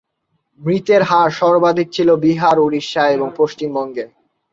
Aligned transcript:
মৃতের 0.61 1.01
হার 1.03 1.29
সর্বাধিক 1.31 1.87
ছিল 1.91 2.09
বিহার, 2.15 2.57
উড়িষ্যা 2.59 3.03
এবং 3.09 3.27
পশ্চিমবঙ্গে। 3.37 4.05